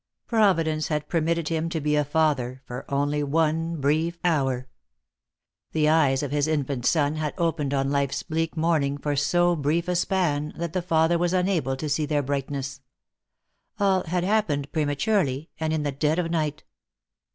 Providence 0.25 0.87
had 0.87 1.07
permitted 1.07 1.49
him 1.49 1.69
to 1.69 1.79
be 1.79 1.95
a 1.95 2.03
father 2.03 2.63
only 2.89 3.19
for 3.21 3.25
one 3.27 3.75
brief 3.79 4.17
hour. 4.23 4.67
The 5.73 5.89
eyes 5.89 6.23
of 6.23 6.31
his 6.31 6.47
infant 6.47 6.87
son 6.87 7.17
had 7.17 7.35
opened 7.37 7.71
on 7.71 7.91
life's 7.91 8.23
bleak 8.23 8.57
morning 8.57 8.97
for 8.97 9.15
so 9.15 9.55
brief 9.55 9.87
a 9.87 9.95
span 9.95 10.53
that 10.57 10.73
the 10.73 10.81
father 10.81 11.19
was 11.19 11.33
unable 11.33 11.77
to 11.77 11.87
see 11.87 12.07
their 12.07 12.23
brightness. 12.23 12.81
All 13.79 14.03
had 14.05 14.23
happened 14.23 14.71
prematurely, 14.71 15.51
and 15.59 15.71
in 15.71 15.83
the 15.83 15.91
dead 15.91 16.17
of 16.17 16.31
night. 16.31 16.63